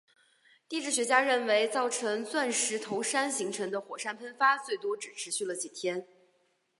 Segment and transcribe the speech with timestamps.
[0.67, 6.07] 地质学家认为造成钻石头山形成的火山喷发最多只持续了几天。